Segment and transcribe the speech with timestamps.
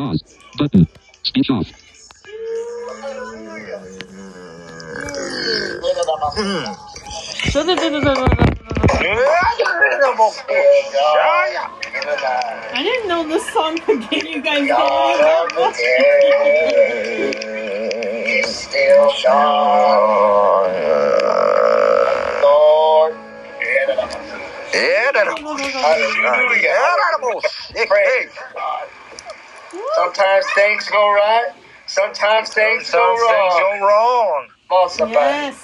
[0.00, 0.24] Pause.
[0.56, 0.88] Button.
[1.24, 1.66] Speech off.
[12.72, 15.76] I didn't know this song could get you guys going that much.
[18.46, 19.34] Still shine,
[22.42, 22.42] Lord.
[22.42, 23.14] Oh
[27.88, 28.49] Praise God.
[30.00, 31.50] Sometimes things go right.
[31.86, 33.80] Sometimes things go Sometimes things wrong.
[33.80, 34.48] go wrong.
[34.68, 35.14] Come on, somebody.
[35.20, 35.62] Yes.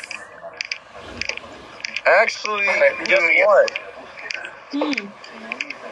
[2.07, 3.47] Actually, guess Hallelujah.
[3.47, 3.71] what?
[4.73, 5.07] Hmm.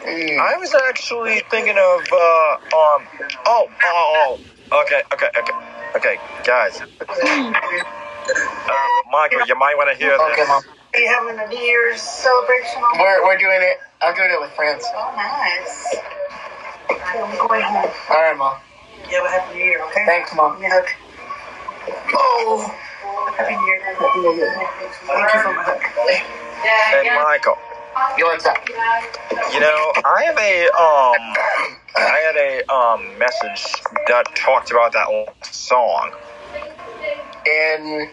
[0.05, 0.39] Mm.
[0.39, 3.07] I was actually thinking of uh um
[3.47, 4.37] oh oh
[4.73, 5.53] oh okay okay okay
[5.95, 6.79] okay guys.
[7.01, 7.53] Hmm.
[8.69, 8.73] Uh,
[9.11, 10.47] Michael, you might want to hear Okay, this.
[10.47, 10.61] Mom.
[10.93, 12.81] Are you having a New Year's celebration?
[12.99, 13.77] We're, we're doing it.
[14.01, 14.85] I'm doing it with friends.
[14.95, 15.97] Oh, nice.
[16.91, 17.91] Okay, I'm going home.
[18.09, 18.57] All right, Mom.
[19.09, 20.05] You have a happy New Year, okay?
[20.07, 20.53] Thanks, Mom.
[20.53, 20.85] Give me a hug.
[22.13, 22.75] Oh,
[23.37, 23.81] happy New Year.
[23.99, 24.55] Happy New Year.
[25.07, 25.79] Thank you for my hug.
[26.91, 27.55] Hey Michael,
[28.17, 28.57] Yo, what's up?
[29.53, 31.35] you know I have a um
[31.97, 33.63] I had a um message
[34.07, 35.07] that talked about that
[35.43, 36.11] song.
[37.47, 38.09] And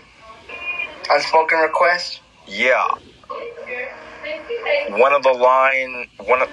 [1.11, 2.21] unspoken request.
[2.47, 2.85] Yeah.
[4.91, 6.49] One of the line, one of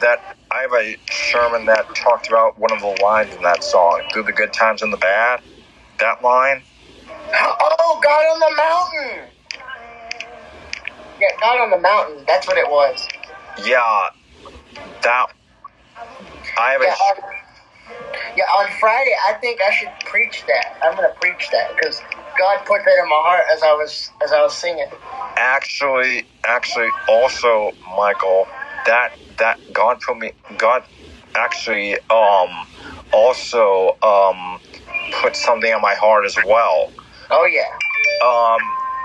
[0.00, 0.20] that
[0.52, 4.24] I have a sermon that talked about one of the lines in that song, "Through
[4.24, 5.42] the good times and the bad."
[6.00, 6.64] That line.
[7.34, 9.30] Oh, God on the mountain.
[11.20, 12.24] Yeah, God on the mountain.
[12.26, 13.08] That's what it was.
[13.64, 14.10] Yeah.
[15.02, 15.26] That.
[16.58, 16.92] I have Yeah, a.
[16.92, 17.16] on,
[18.36, 20.66] yeah, on Friday, I think I should preach that.
[20.82, 22.00] I'm gonna preach that because
[22.38, 24.88] God put that in my heart as I was as I was singing.
[25.38, 28.46] Actually, actually, also, Michael,
[28.86, 29.10] that
[29.40, 30.32] that God put me.
[30.58, 30.84] God
[31.34, 32.66] actually um
[33.12, 34.60] also um
[35.20, 36.92] put something on my heart as well.
[37.30, 37.70] Oh yeah.
[38.26, 38.60] Um,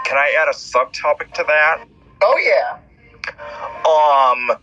[0.05, 1.85] can I add a subtopic to that?
[2.21, 2.77] Oh yeah.
[3.85, 4.57] Um,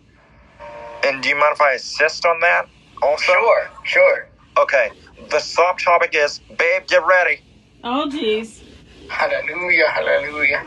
[1.05, 2.69] and do you mind if I assist on that
[3.03, 3.33] also?
[3.33, 3.71] Sure.
[3.85, 4.29] Sure.
[4.59, 4.91] Okay.
[5.31, 7.41] The subtopic is, babe, get ready.
[7.85, 8.63] Oh, jeez.
[9.09, 9.89] Hallelujah.
[9.89, 10.63] Hallelujah.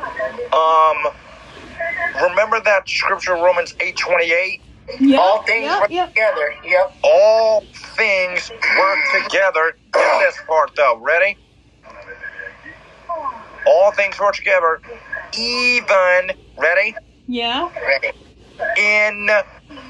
[0.54, 1.14] Um,
[2.30, 4.62] remember that scripture, Romans eight twenty eight.
[5.00, 5.20] Yep.
[5.22, 6.10] All things yep, work yep.
[6.10, 6.54] together.
[6.64, 6.94] Yep.
[7.04, 7.62] All
[7.98, 9.74] things work together.
[9.94, 11.00] Get this part though.
[11.02, 11.38] Ready?
[13.68, 14.82] All things work together,
[15.38, 16.96] even ready
[17.28, 17.70] Yeah.
[17.88, 18.12] Ready.
[18.78, 19.30] in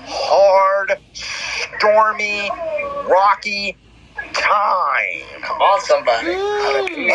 [0.08, 2.50] hard, stormy,
[3.08, 3.78] rocky
[4.34, 5.42] time.
[5.42, 6.28] Come on, somebody.
[6.30, 7.12] Mm.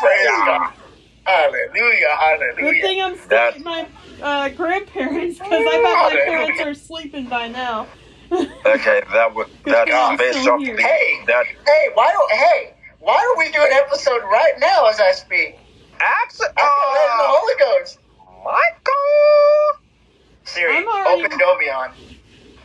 [0.00, 0.72] Praise God.
[1.28, 2.16] Hallelujah.
[2.18, 2.72] Hallelujah.
[2.72, 3.88] Good thing I'm staying That- with my
[4.22, 7.88] uh, grandparents because I bet my parents are sleeping by now.
[8.66, 11.24] Okay, that would that's Yeah, based off the Hey.
[11.26, 15.12] that Hey, why don't hey, why don't we do an episode right now as I
[15.12, 15.56] speak?
[16.00, 16.52] accent.
[16.58, 17.98] I feel led in the Oh, Holy Ghost.
[18.44, 19.80] Michael.
[20.44, 21.92] Siri, I'm already- open Dobion.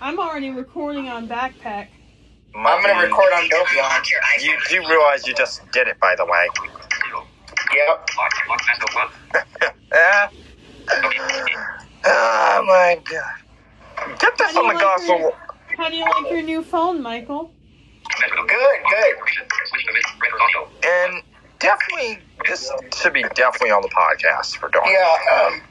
[0.02, 1.88] I'm already recording on Backpack.
[2.56, 4.44] I'm gonna record on Dobion.
[4.44, 6.48] You do realize you just did it, by the way.
[7.74, 8.10] Yep.
[9.92, 10.28] Eh?
[12.06, 14.18] oh my god.
[14.20, 15.20] Get this on the like gospel.
[15.20, 15.34] your-
[15.78, 17.52] How do you like your new phone, Michael?
[18.20, 19.16] Good, good.
[20.86, 21.24] And
[21.60, 24.84] definitely, this should be definitely on the podcast for Dawn.
[24.88, 25.18] Yeah.
[25.48, 25.62] Um,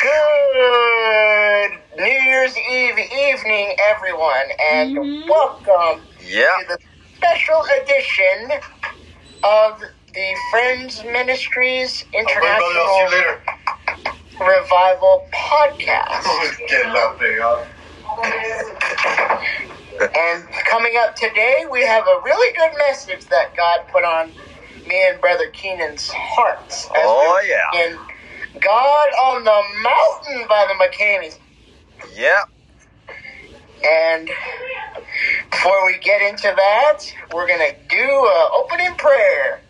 [0.00, 5.28] good New Year's Eve evening, everyone, and Mhm.
[5.28, 6.46] welcome Yeah.
[6.60, 6.78] to the
[7.16, 8.52] special edition
[9.42, 9.80] of
[10.14, 12.86] the Friends Ministries International
[14.40, 16.56] Revival Podcast.
[20.00, 24.32] And coming up today, we have a really good message that God put on
[24.86, 26.84] me and Brother Keenan's hearts.
[26.86, 27.84] as Oh, yeah.
[27.84, 27.98] In
[28.60, 31.38] God on the Mountain by the McCameys.
[32.14, 32.42] Yeah.
[33.84, 34.30] And
[35.50, 36.98] before we get into that,
[37.34, 39.62] we're going to do an opening prayer.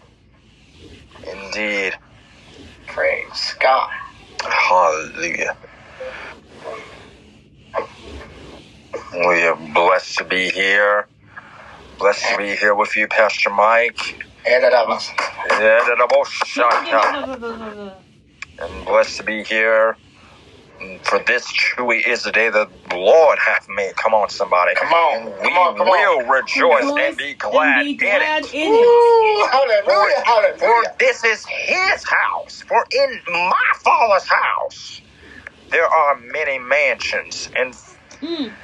[1.32, 1.94] Indeed.
[2.88, 3.88] Praise God.
[4.43, 5.56] Hallelujah.
[9.12, 11.08] We are blessed to be here.
[11.99, 13.99] Blessed to be here with you, Pastor Mike.
[18.61, 19.99] And blessed to be here.
[21.04, 23.96] For this truly is the day that the Lord hath made.
[23.96, 24.75] Come on, somebody.
[24.76, 26.28] Come on, And come we on, come will on.
[26.28, 28.52] rejoice and be glad, and be glad in it.
[28.54, 28.78] in it.
[28.78, 30.14] Ooh, hallelujah,
[30.58, 30.96] For hallelujah.
[31.00, 32.64] this is his house.
[32.69, 33.54] For in my
[33.84, 35.02] father's house
[35.72, 37.75] there are many mansions, and
[38.22, 38.54] Mm.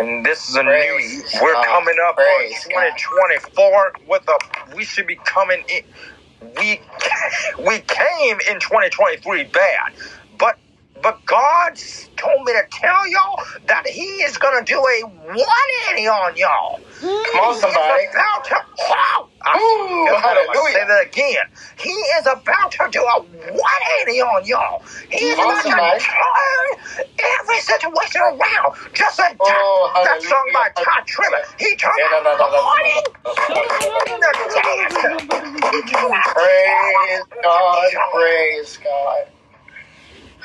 [0.00, 1.42] and this is a Praise new.
[1.42, 1.66] We're God.
[1.66, 4.76] coming up Praise on 2024 with a.
[4.76, 5.82] We should be coming in.
[6.58, 6.80] We
[7.66, 9.62] we came in 2023 bad,
[11.02, 11.72] but but God
[12.16, 16.80] told me to tell y'all that He is gonna do a 180 on y'all.
[17.00, 17.06] Hmm.
[17.32, 18.06] Come on, He's somebody.
[18.12, 18.56] about to.
[18.88, 19.28] Wow!
[19.46, 21.44] I, Ooh, I'm gonna say that again.
[21.80, 24.82] He is about to do a 180 on y'all.
[25.10, 26.68] He is Come on, about to turn
[27.40, 28.74] every situation around.
[28.94, 31.46] Just like Oh, that, that song by Todd Tribbett.
[31.58, 33.02] He turned Yeah, no, no, no, no, the morning
[36.34, 37.90] Praise God.
[38.12, 39.37] Praise God.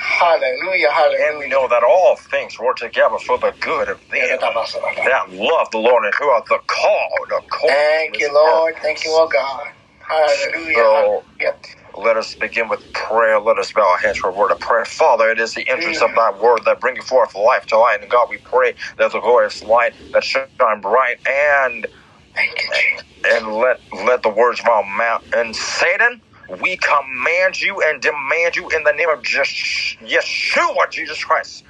[0.03, 0.91] Hallelujah.
[0.91, 1.27] Hallelujah.
[1.29, 5.69] And we know that all things work together for the good of them that love
[5.71, 8.75] the Lord and who are the called according Thank you, Lord.
[8.83, 9.67] Thank you, oh God.
[10.09, 10.75] Hallelujah.
[10.75, 11.57] So- Hallelujah.
[11.97, 13.39] Let us begin with prayer.
[13.39, 14.85] Let us bow our heads for a word of prayer.
[14.85, 16.15] Father, it is the entrance of mm.
[16.15, 18.01] thy word that bringeth forth life to light.
[18.01, 21.87] And God, we pray that the glorious light that shine bright and
[22.35, 23.05] Thank you, Jesus.
[23.25, 26.21] and let let the words of our mouth and Satan,
[26.61, 29.53] we command you and demand you in the name of just
[30.01, 31.63] Yeshua, Jesus Christ.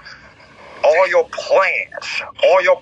[0.84, 2.82] All your plans, all your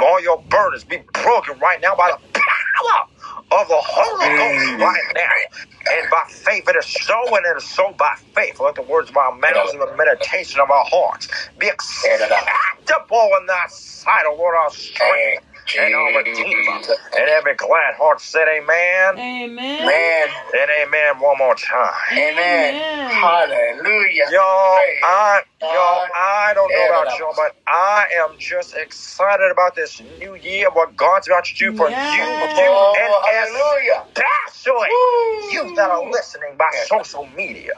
[0.00, 4.80] all your burdens be broken right now by the power of the Holy Ghost mm.
[4.80, 5.92] right now.
[5.92, 8.60] And by faith it is so, and it is so by faith.
[8.60, 13.30] Let the words of our mouths and the meditation of our hearts be uh, acceptable
[13.40, 16.80] in thy sight, O Lord, our strength and our Redeemer.
[17.18, 19.18] And every glad heart said amen.
[19.18, 19.86] Amen.
[19.86, 20.28] Man.
[20.60, 21.92] And amen one more time.
[22.12, 22.74] Amen.
[22.74, 23.10] Amen.
[23.10, 24.24] Hallelujah.
[24.32, 30.00] Y'all, I, y'all, I don't know about y'all, but I am just excited about this
[30.00, 32.12] new year, what God's about to do for Yes.
[32.14, 33.14] you, Oh, you, and
[33.54, 34.04] hallelujah.
[34.46, 35.50] especially Woo.
[35.52, 37.72] you that are listening by social media.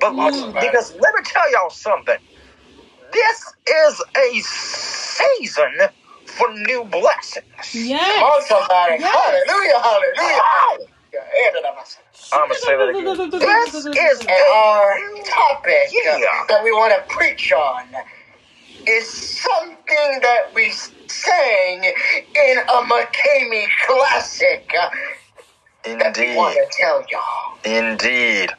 [0.00, 0.60] But Mm.
[0.60, 2.18] because let me tell y'all something,
[3.12, 5.72] this is a season
[6.36, 7.44] for new blessings.
[7.64, 8.48] Come on, Yes.
[8.48, 8.96] somebody.
[9.00, 9.14] Yes.
[9.14, 9.80] Hallelujah.
[9.82, 10.42] Hallelujah.
[10.42, 10.78] Wow.
[12.32, 13.04] I'm gonna say that again.
[13.40, 14.98] This is our
[15.28, 16.18] topic Yeah.
[16.48, 17.88] that we want to preach on
[18.86, 20.72] is something that we
[21.08, 24.90] sang in a McCamey classic uh,
[25.84, 27.58] that we want Indeed, to tell y'all.
[27.78, 28.50] indeed.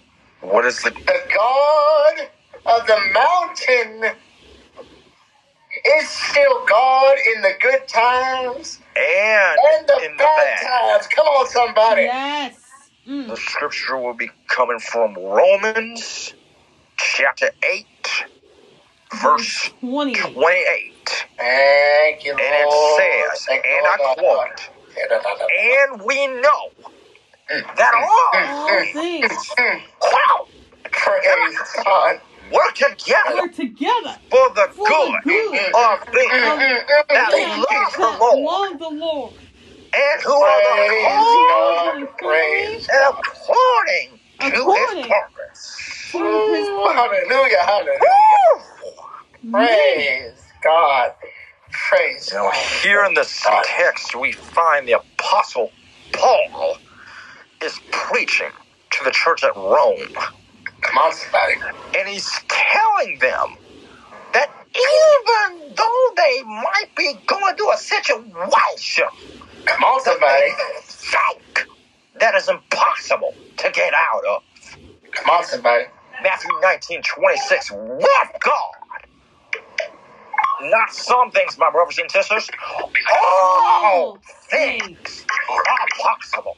[0.41, 2.30] What is the The God
[2.68, 4.18] of the mountain
[5.88, 10.68] is still God in the good times and and the in the bad bad?
[10.68, 11.07] times.
[11.16, 12.04] Come on, somebody.
[12.04, 12.56] Yes.
[13.06, 13.38] The Mm.
[13.38, 16.36] scripture will be coming from Romans
[16.98, 17.86] chapter 8,
[19.22, 20.34] verse 28.
[20.34, 21.28] 28.
[21.38, 22.44] Thank you, Lord.
[22.44, 24.18] And it says, Thank you, and I Lord.
[24.19, 24.69] quote,
[25.57, 26.72] And we know
[27.78, 29.56] that all All things
[30.01, 30.48] wow,
[30.92, 32.22] Praise God.
[32.51, 36.63] Work together work together for the for good the good of them
[37.13, 39.35] that them love the that Lord love the Lord.
[39.94, 45.77] and who are the Praise called Praise and according to his purpose.
[46.11, 46.17] to
[46.53, 47.63] his Ooh, Hallelujah.
[47.63, 47.99] Hallelujah.
[48.01, 48.94] Woo!
[49.51, 51.11] Praise God.
[51.71, 52.81] Praise You know, God.
[52.83, 55.73] here in this text, we find the Apostle
[56.13, 56.77] Paul
[57.63, 58.51] is preaching
[58.91, 59.99] to the church at Rome,
[60.81, 61.56] Come on, somebody.
[62.00, 63.57] and he's telling them
[64.33, 69.06] that even though they might be going through a situation
[69.66, 70.44] Come on, that somebody.
[70.44, 70.52] they
[70.87, 71.68] think
[72.21, 74.44] that is impossible to get out of,
[75.13, 75.85] Come on, somebody.
[76.23, 78.73] Matthew 19, 26, with God.
[80.61, 82.49] Not some things, my brothers and sisters.
[83.13, 84.19] All
[84.52, 86.57] things are possible.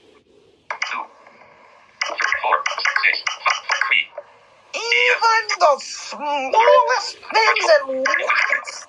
[4.74, 8.88] Even the smallest things in life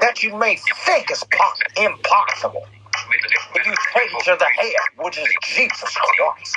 [0.00, 1.24] that you may think is
[1.76, 2.64] impossible.
[3.54, 6.56] If you take to the head, which is Jesus Christ.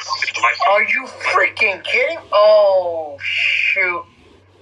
[0.70, 2.20] Are you freaking kidding?
[2.32, 4.04] Oh, shoot.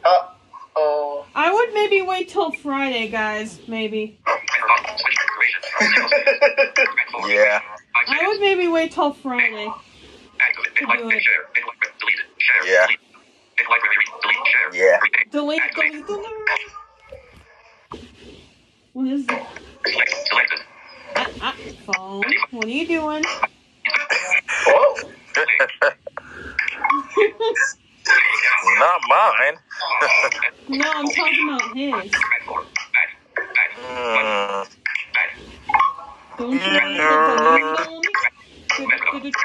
[0.03, 0.27] Uh
[0.75, 1.25] oh.
[1.35, 3.59] I would maybe wait till Friday, guys.
[3.67, 4.19] Maybe.
[7.27, 7.61] Yeah.
[8.07, 9.69] I would maybe wait till Friday.
[12.65, 12.87] Yeah.
[14.73, 14.99] Yeah.
[15.31, 16.27] Delete, delete, delete.
[18.93, 19.43] What is it?
[21.15, 22.23] Ah, ah, phone.
[22.51, 23.23] What are you doing?
[24.67, 24.95] Whoa.
[28.79, 29.57] Not mine.
[30.69, 32.11] No, I'm talking about his.
[33.77, 34.67] Mm.
[36.37, 38.42] Don't you want to
[38.77, 39.35] delete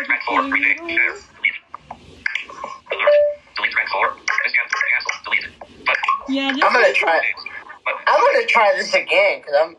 [6.29, 7.21] Yeah, just I'm gonna wait try.
[7.21, 9.77] till- I'm gonna try this again because I'm.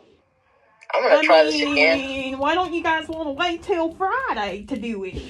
[0.93, 1.97] I'm gonna I try this again.
[1.97, 5.23] mean, why don't you guys want to wait till Friday to do it?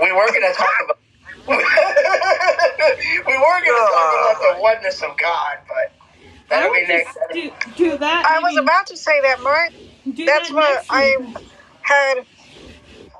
[0.00, 0.98] We were gonna talk about.
[1.48, 1.64] we were
[3.26, 5.92] gonna talk about the oneness of God, but
[6.50, 7.16] I that'll would be next.
[7.16, 8.24] just do, do that.
[8.26, 9.70] I was maybe- about to say that, Mark.
[10.12, 11.14] do That's that what next I week.
[11.14, 12.26] had do that.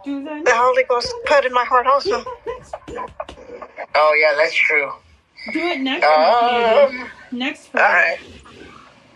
[0.04, 2.24] The Holy Ghost put in my heart also.
[3.94, 4.92] Oh yeah, that's true.
[5.52, 6.04] Do it next.
[6.06, 8.18] Um, Next Friday.
[8.18, 8.18] right.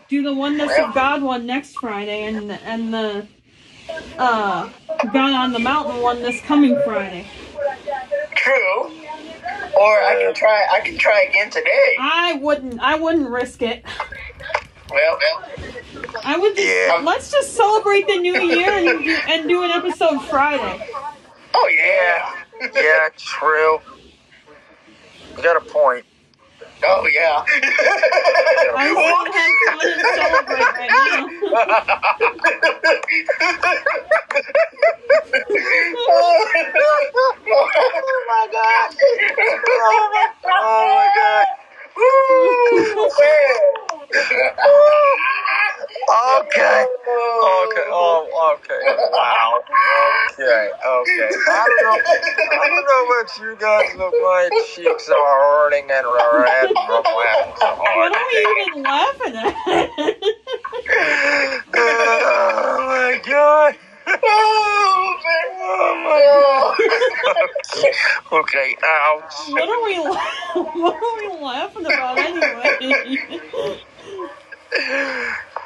[0.08, 0.88] Do the oneness Well.
[0.88, 3.26] of God one next Friday, and and the
[4.18, 4.68] uh
[5.12, 7.26] God on the Mountain one this coming Friday.
[8.34, 8.90] True.
[9.78, 10.66] Or I can try.
[10.72, 11.96] I can try again today.
[12.00, 12.80] I wouldn't.
[12.80, 13.84] I wouldn't risk it.
[14.90, 15.72] Well, well.
[16.24, 17.00] I would just Yeah.
[17.02, 20.88] let's just celebrate the new year and do, and do an episode Friday.
[21.54, 22.44] Oh yeah.
[22.74, 23.78] Yeah, true.
[25.36, 26.04] You got a point.
[26.84, 27.44] Oh yeah.
[28.76, 31.28] I want to have fun and celebrate right now.
[36.08, 36.46] Oh,
[37.48, 38.90] oh my god.
[40.44, 41.46] Oh my god.
[41.96, 43.56] Okay.
[46.08, 47.88] Okay.
[47.90, 48.82] Oh, okay.
[49.12, 49.60] Wow.
[50.32, 50.68] Okay.
[50.86, 51.30] Okay.
[51.48, 51.98] I don't know.
[52.52, 54.14] I don't know what you guys look.
[54.14, 59.54] My cheeks are hurting and red from laughing so What are we even laughing at?
[61.78, 63.76] Oh my god.
[64.08, 65.16] Oh,
[68.32, 68.76] okay.
[68.84, 69.32] Ouch.
[69.48, 69.96] what are we
[70.80, 72.76] What are we laughing about anyway?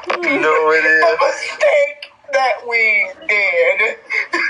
[0.06, 3.96] No, it A mistake that we did.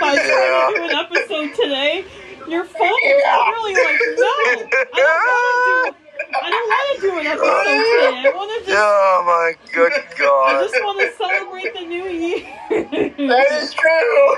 [0.00, 0.68] By trying Yeah.
[0.68, 2.04] to do an episode today,
[2.47, 3.50] your phone is Yeah.
[3.50, 6.09] really like, no, I don't want to do.
[6.42, 8.22] I don't want to do an episode today.
[8.26, 8.78] I want to just.
[8.78, 10.56] Oh my good god!
[10.56, 12.46] I just want to celebrate the new year.
[13.28, 14.36] That is true.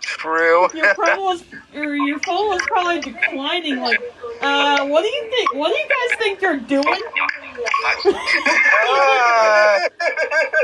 [0.00, 0.68] True.
[0.74, 1.44] your phone was,
[1.74, 3.80] or your phone was probably declining.
[3.80, 4.00] Like,
[4.42, 5.54] uh, what do you think?
[5.54, 7.02] What do you guys think you're doing?
[8.04, 8.10] Uh,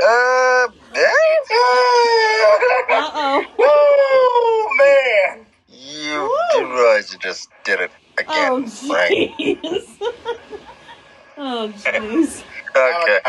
[0.03, 0.67] uh,
[2.89, 3.45] Uh oh.
[3.59, 5.45] oh man.
[5.69, 7.91] You realize just did it
[8.27, 9.11] Oh again, right?
[9.11, 9.97] jeez.
[11.37, 12.43] oh jeez.
[12.75, 13.19] Okay,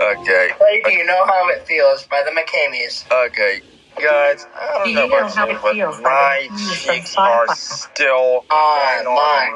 [0.00, 3.04] okay, Play Do You Know How It Feels by the McCameys.
[3.26, 3.62] okay.
[4.00, 9.50] Guys, I don't know about you, but my cheeks are still Oh my.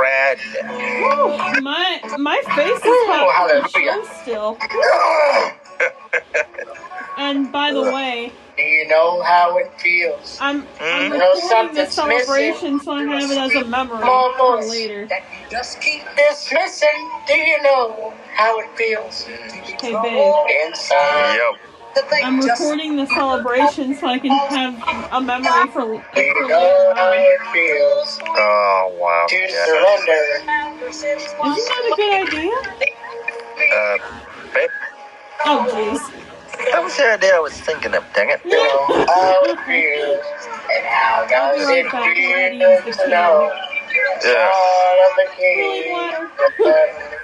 [0.00, 0.38] red.
[0.70, 4.02] Woo, my my face is hot hallelujah.
[4.22, 4.58] still.
[7.16, 10.38] And by the way, Do you know how it feels?
[10.40, 11.12] I'm I'm Hmm?
[11.12, 14.04] You know recording the something's celebration, so I have it as a memory
[14.38, 15.06] for later.
[15.08, 17.10] That you just keep dismissing.
[17.26, 19.24] Do you know how it feels
[19.80, 20.34] Hey babe,
[20.68, 21.34] inside?
[21.34, 21.60] Yep.
[22.24, 25.82] I'm recording the celebration so I can have a memory for,
[26.14, 27.34] Do for you know later.
[27.34, 29.26] it feels Oh wow.
[29.28, 29.64] to Yeah.
[29.66, 30.24] surrender?
[31.44, 32.52] Isn't that a good idea?
[33.72, 33.98] Uh,
[34.54, 34.70] babe,
[35.44, 36.31] Oh jeez.
[36.70, 38.04] That was the idea I was thinking of.
[38.14, 38.40] Dang it.
[38.44, 38.86] You know
[39.66, 40.24] feels
[40.70, 43.52] and how does it feel gonna use the to know?
[44.24, 44.50] Yeah.
[44.50, 45.92] God of the Really,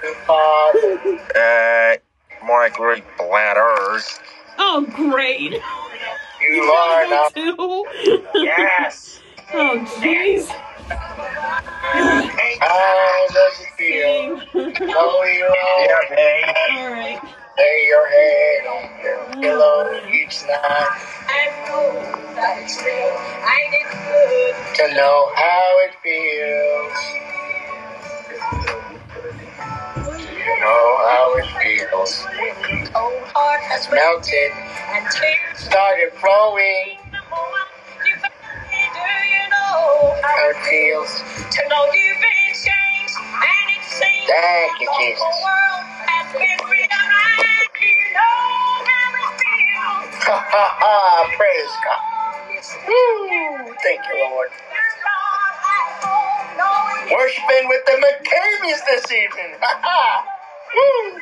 [0.01, 4.19] the Uh, more like great bladders.
[4.57, 5.61] Oh great.
[6.41, 7.33] You are not.
[7.33, 7.85] too?
[8.35, 9.21] Yes.
[9.51, 10.45] Oh jeez.
[12.59, 14.39] How does it feel?
[14.53, 14.87] Same.
[14.87, 16.05] Know you are.
[16.71, 17.19] All right.
[17.59, 21.07] Lay your head on your pillow each night
[24.75, 26.99] to know how it feels.
[30.17, 32.27] Do you know how it feels.
[33.91, 34.51] Melted,
[35.57, 36.97] started flowing.
[40.23, 41.21] How it feels.
[41.51, 42.88] To know you've been changed and it seems
[44.27, 45.21] Thank you, Jesus.
[45.21, 47.69] whole world has been realigned.
[47.81, 50.23] You oh, know how it feels.
[50.25, 51.29] Ha ha ha!
[51.37, 52.03] Praise God.
[52.87, 53.75] Woo.
[53.83, 54.49] Thank you, Lord.
[57.11, 59.55] Worshiping with the McCameys this evening.
[59.61, 60.25] Ha ha!
[60.75, 61.21] Woo.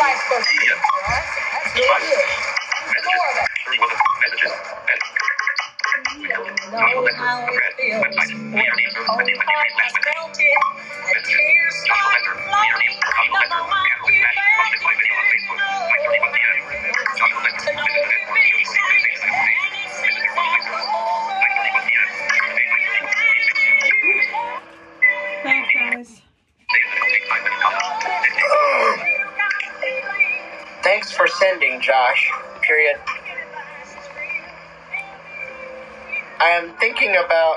[0.00, 0.42] life book.
[0.42, 2.26] That's really good.
[3.04, 3.48] More of it.
[6.72, 7.62] know how it.
[7.78, 9.30] Feels when your cold
[36.84, 37.56] thinking about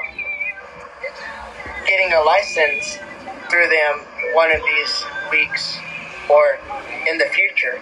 [1.85, 2.97] getting a license
[3.49, 3.99] through them
[4.33, 5.77] one of these weeks
[6.29, 6.57] or
[7.09, 7.77] in the future.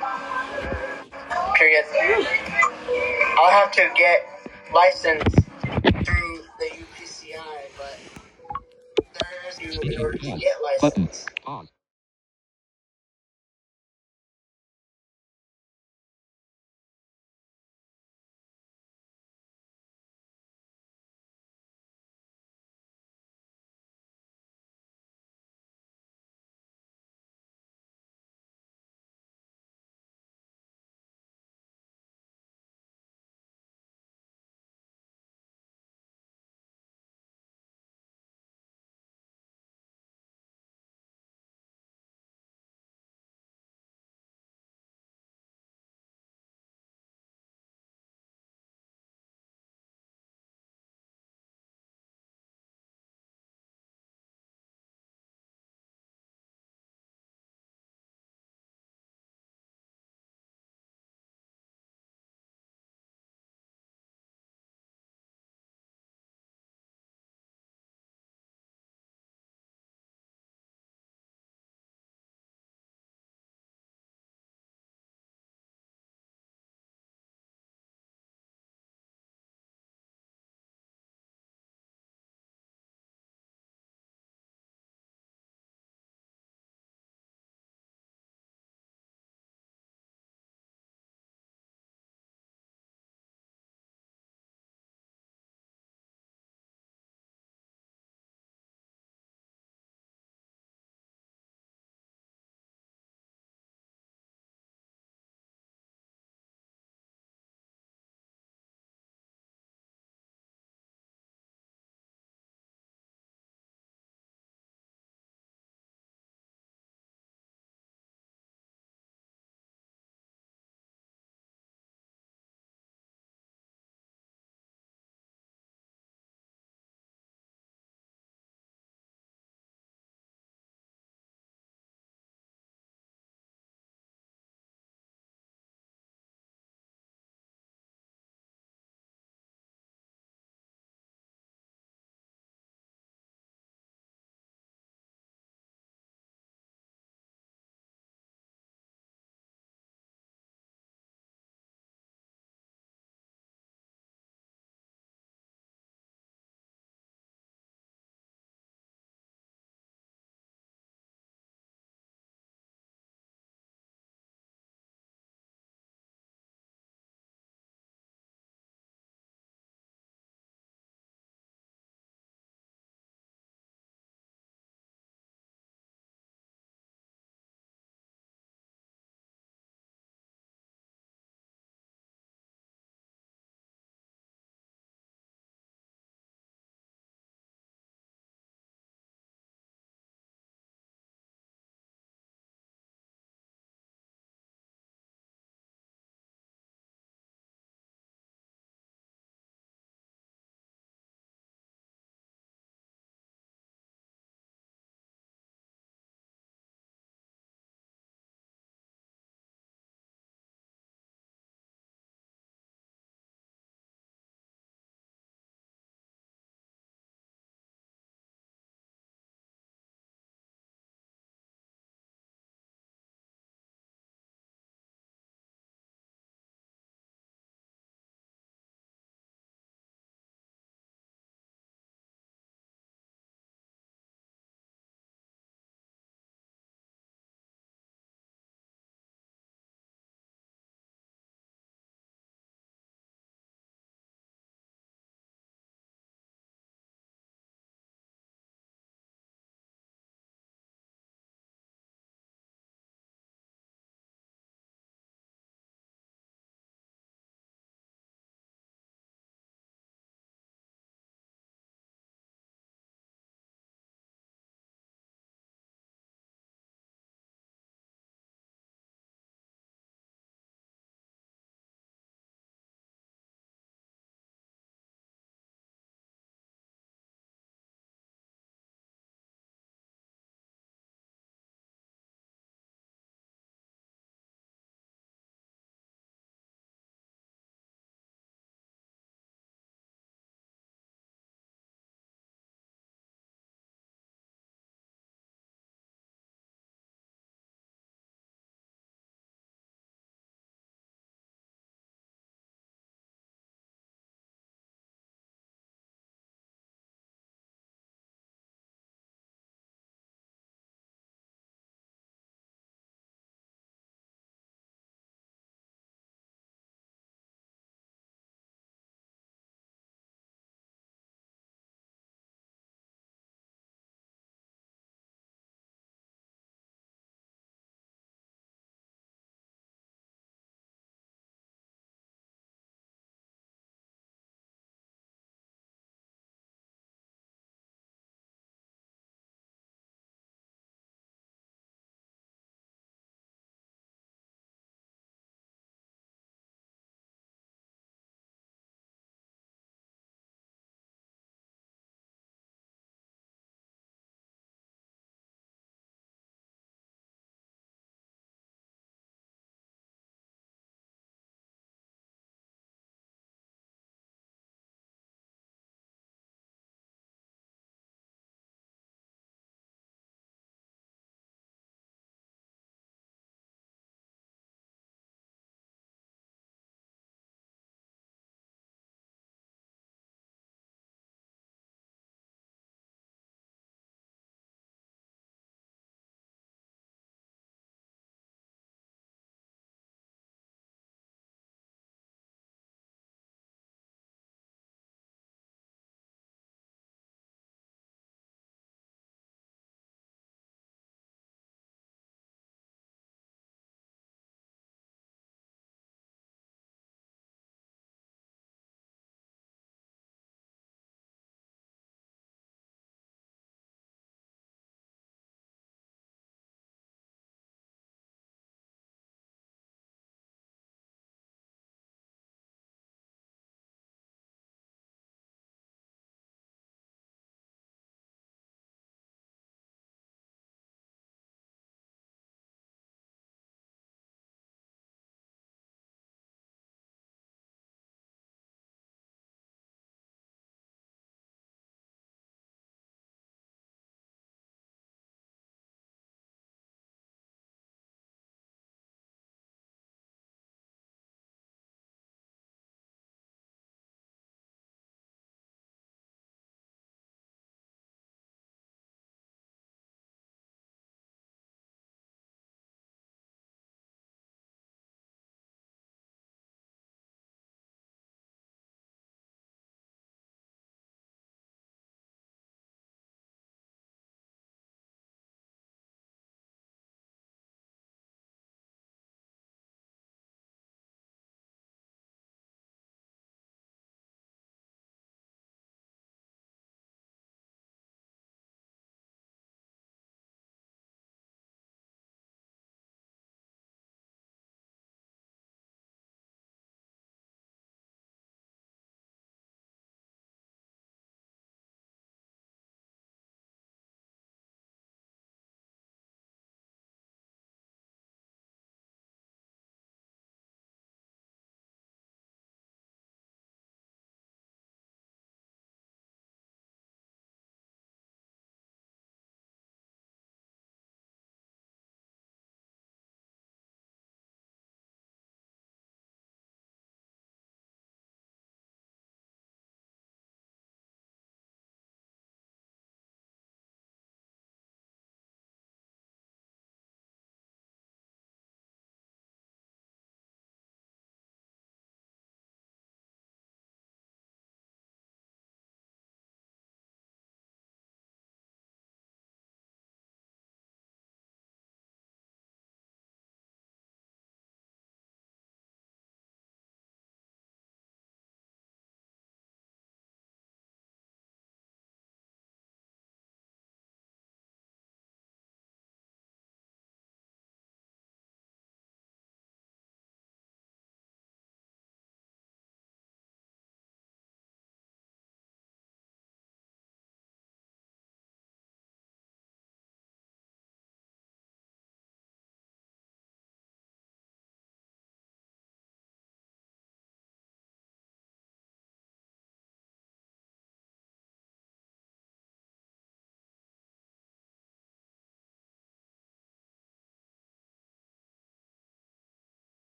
[1.53, 1.85] Period.
[3.37, 4.27] I'll have to get
[4.73, 5.35] licensed
[6.03, 7.37] through the UPCI,
[7.77, 7.99] but
[9.13, 11.03] there's in order to get Button.
[11.03, 11.29] licensed.
[11.43, 11.74] Pause.